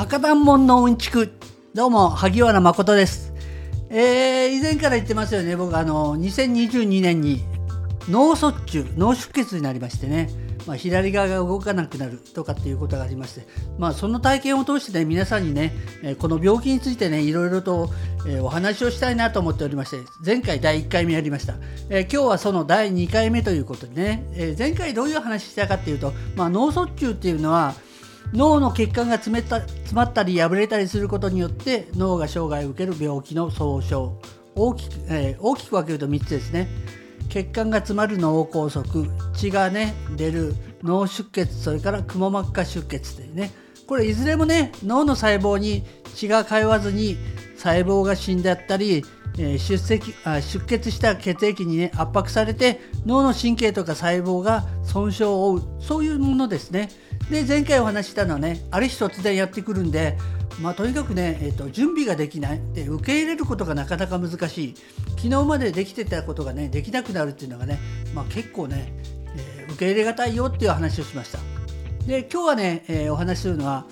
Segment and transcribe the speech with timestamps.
[0.00, 1.30] 博多門のうんちく。
[1.74, 3.34] どうも萩原誠です、
[3.90, 5.56] えー、以前から言ってますよね。
[5.56, 7.44] 僕あの2022年に
[8.08, 10.30] 脳卒中脳出血になりましてね、
[10.66, 13.46] まあ、左側が動かなくなるとかっていうことがありまして、
[13.78, 15.74] まあ、その体験を通してね皆さんにね、
[16.18, 17.90] この病気についてねいろいろと、
[18.40, 21.56] お話をしたいなと思っておりまして前回第1回目やりました、
[21.90, 27.74] えー今日はその第2回目ということでね、えー前回どういう話したかっていうと、まあ、脳卒中っていうのは
[28.32, 34.18] 脳の血管が詰めた詰まったり破れたりすることによって脳が障害を受ける病気の総称。
[34.54, 36.68] 大きく,、えー大きく分けると3つですね。
[37.28, 38.84] 血管が詰まる脳梗塞。
[39.34, 40.54] 血がね出る。
[40.82, 41.54] 脳出血。
[41.54, 43.50] それからくも膜下出血というね。
[43.86, 47.16] これいずれもね脳の細胞に血が通わずに
[47.56, 49.04] 細胞が死んだったり、
[49.38, 55.64] えー出石あ出血した血液にね圧迫されて脳の神経とか細胞が損傷を負う。
[55.80, 56.90] そういうものですね。
[57.30, 60.18] で前回お話したのはねある日突然やってくるんで
[60.60, 62.60] まあ、とにかくね、えー、と準備ができない。
[62.74, 64.74] で受け入れることがなかなか難しい。
[65.16, 67.78] 昨日までできてたことがねできなくなるっていうのがね、
[68.14, 68.92] まあ、結構ね、
[69.36, 71.38] えー受け入れがたいよっていう話をしました。
[72.06, 73.86] で今日はね、えーお話しするのは、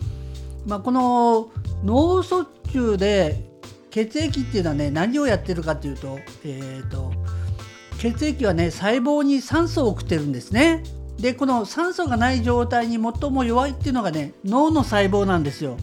[0.67, 1.51] まあ、この
[1.84, 3.49] 脳卒中で
[3.91, 7.12] 血液っていうのはね何をやってるかっていうと,、えー、と
[7.99, 10.83] 血液はね細胞に酸素を送ってるんですね。
[11.19, 15.77] でこの酸素がない状態に最も弱いっていうのがね脳の細胞なんですよ。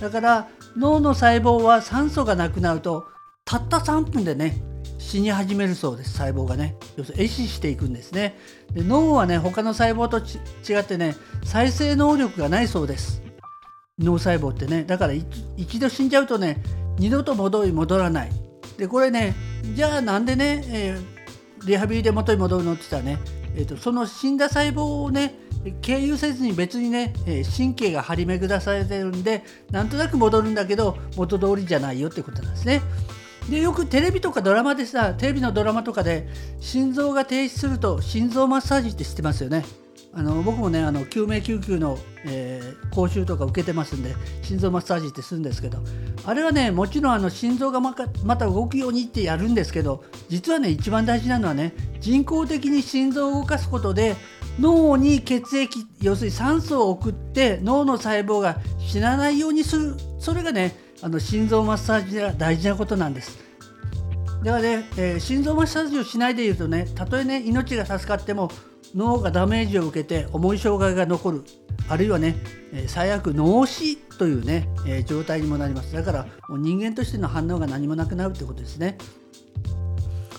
[0.00, 3.06] だから脳の細胞は酸素がなくなると
[3.44, 4.60] たった3分でね
[4.98, 6.76] 死に始めるそうです細胞がね。
[6.96, 8.38] 要するに壊死していくんですね。
[8.72, 13.22] で脳はね他の細胞と違ってね再生能力がないそうです。
[13.98, 14.84] 脳細胞ってね。
[14.84, 16.62] だから一一度死んじゃうとね
[16.98, 18.30] 二度と戻り戻らない。
[18.76, 19.34] でこれね
[19.74, 21.18] じゃあなんでね、えー
[21.66, 23.20] リハビリで元に戻るのって言ったらね、
[23.58, 25.34] えー、とその死んだ細胞をね
[25.82, 29.42] 経由せずに別にね、え神経が張り巡らされてるんで
[29.72, 32.80] なんとなく戻るんだけど元通りじゃないよってことなんですね。
[33.50, 36.28] でよくテレビとかドラマでさテレビのドラマとかで
[36.60, 39.64] 心臓が停止すると心臓マッサージって知ってますよね。
[40.18, 41.96] あの僕もねあの救命救急の、
[42.26, 45.78] えー講習とか受けてますんで心臓マッサージってするんですけど
[46.24, 48.06] あれはねもちろんあの心臓がまた
[48.46, 54.16] 動くようにってやるんですけど実はね一番大事なのはね人工的に心臓を動かすことで
[54.58, 63.47] 脳に血液要するに酸素を送って脳の細胞が死なないようにするそれがねあの心臓マッサージが大事なことなんです。
[64.44, 68.50] だからね、えー心臓マッサージをしないでいるとねたとえね命が助かっても
[68.94, 71.44] 脳がダメージを受けて重い障害が残る
[71.88, 72.36] あるいはね、
[72.72, 75.92] えー最悪脳死というね、えー状態にもなります。
[75.92, 78.96] だからもう人間としての反応が何もなくなるってことですね。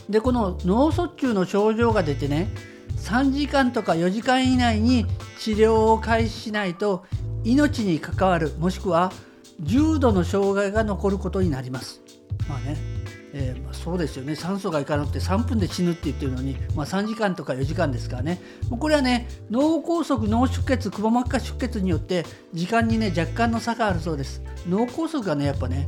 [0.10, 2.50] でこの脳卒中の症状が出てね
[2.98, 5.06] 3時間とか4時間以内に
[5.38, 7.06] 治療を開始しないと
[7.44, 9.12] 命に関わるもしくは
[9.60, 12.02] 重度の障害が残ることになります。
[12.48, 12.99] まあね
[13.34, 14.36] えーまあそうですよね。
[14.36, 18.42] 酸素がいかなくて3分で死ぬって言ってるのに、まあ、3時間とか4時間ですからね。
[18.70, 24.42] もうこれはね脳梗塞脳出血くも膜下出血によって時間にね若干の差があるそうです。
[24.68, 25.88] 脳梗塞がねやっぱね、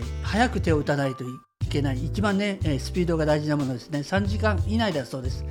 [0.00, 1.26] えー早く手を打たないとい
[1.70, 4.00] けない一番ね、えスピードが大事なものですね。
[4.00, 5.44] 3時間以内だそうです。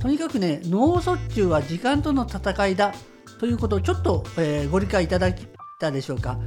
[0.00, 2.92] とにかくね脳卒中は時間との戦いだ
[3.38, 5.48] ということをちょっと、えーご理解いただけ
[5.80, 6.38] たでしょうか。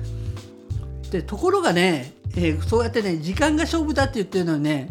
[1.12, 4.90] でところがね、えーそうやってね時間が勝負だって言ってるのにね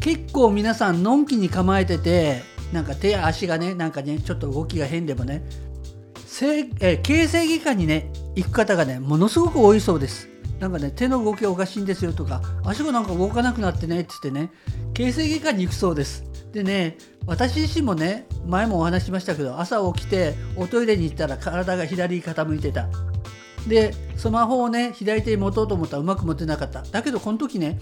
[0.00, 2.42] 結構皆さんのんきに構えてて
[2.72, 5.44] なんか手や足がねなんかねちょっと動きが変でもね
[6.26, 10.28] せえー形成外科にね行く方がねものすごく多いそうです。
[10.60, 14.50] なんかね手の動きがおかしいんですよとか足がなんか動かなくなってねって言ってね
[14.94, 16.24] 形成外科に行くそうです。
[16.52, 22.88] でね私自身もね前もお話ししましたけど朝起きておトイレに行ったら体が左に傾いてた。
[23.68, 26.82] でスマホをね左手に持とうと思ったらうまく持てなかった。
[26.82, 27.78] だけどこの時ね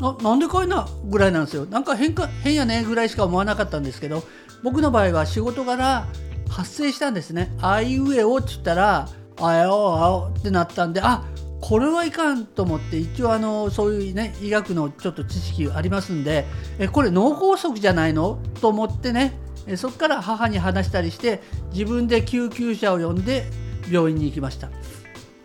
[0.00, 1.66] あなんでかいなぐらいなんですよ。
[1.66, 4.22] なんか変か変やねぐらいしか思わなかったんですけど
[4.62, 6.06] 僕の場合は仕事柄
[6.48, 7.54] 発生したんですね。
[7.60, 9.08] あいうえおって言ったら
[9.40, 11.24] あやおあおってなったんであ
[11.60, 16.46] これはいかんと思って一応あのそういうね医学のちょっと知識ありますんで
[16.78, 18.38] えこれ脳梗塞じゃないの？
[18.60, 21.42] と思ってねえそこから母に話したりして
[21.72, 23.44] 自分で救急車を呼んで
[23.90, 24.68] 病院に行きました。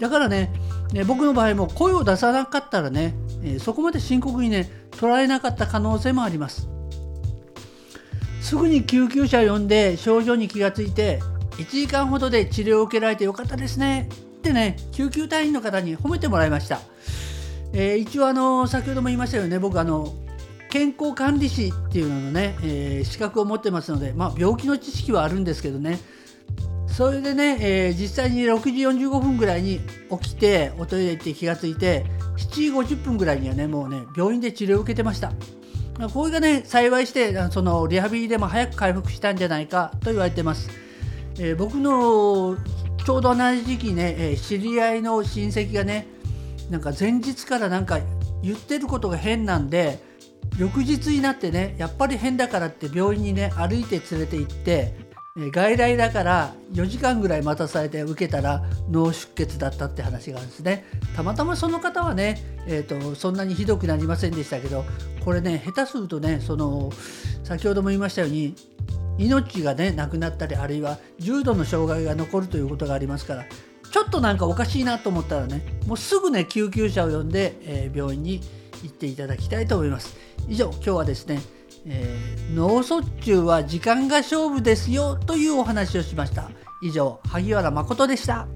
[0.01, 0.51] だからね
[0.92, 3.13] ね僕の場合も声を出さなかったらね、
[3.44, 6.68] えそこまで深刻にね捉えなかった可能性もあります。
[8.42, 11.21] すぐに救急車を呼んで症状に気がついて
[11.57, 16.81] 1時間ほどで治療を受けられてよかったですねってね救急隊員の方に褒めてもらいました、
[17.71, 20.13] えー一応あの先ほども言いましたよね僕あの
[20.71, 26.00] 健康管理士っていうののね、えー資格を持ってますので、まあ、病気の知識はあるんですけどね
[26.91, 29.79] それでね、えー、実際に6時45分ぐらいに
[30.21, 32.05] 起きておトイレ行って気がついて
[32.38, 35.31] 7時50分ぐらいにはねもうね病院で治療を受けてました。
[36.13, 40.69] これがね幸いしてそのリハビリでも早く回復したんじゃないかと言われてます、
[41.38, 42.57] えー、僕の
[43.05, 46.07] ちょうど同じ時期ね、えー、知り合いの親戚がね
[46.69, 47.99] なんか前日からなんか
[48.41, 49.99] 言ってることが変なんで
[50.57, 54.95] 翌日になってねやっぱり変だからって病院にね歩いて連れて行って
[55.38, 60.86] 外来だから4時間ぐらい待たされて受けたら脳出血だったって話があるんですね。
[61.16, 64.83] たまたまその方はね、えーと、そんなにひどくなりませんでしたけど
[65.24, 66.92] これね下手するとねその
[67.45, 68.56] 先ほども言いましたように
[69.18, 73.45] 命がねなくなったりあるいは重度の障害が残るということがありますから
[73.89, 78.42] ちょっとなんかおかしいなと思ったらねもうすぐね救急車を呼んで、えー、病院に
[78.83, 80.18] 行っていただきたいと思います。
[80.48, 81.39] 以上今日はですね
[81.86, 86.50] えー、脳卒中は時間が勝負ですよというお話をしました。
[86.81, 88.48] 以上萩原誠でした。